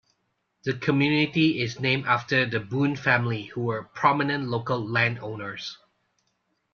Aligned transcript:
The 0.63 0.73
community 0.73 1.61
is 1.61 1.79
named 1.79 2.07
after 2.07 2.47
the 2.47 2.59
Boone 2.59 2.95
family, 2.95 3.43
who 3.43 3.65
were 3.65 3.83
prominent 3.83 4.47
local 4.47 4.83
landowners. 4.83 5.77